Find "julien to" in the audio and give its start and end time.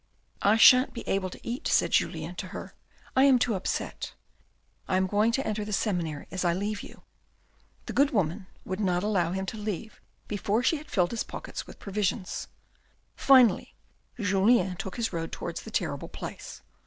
1.91-2.47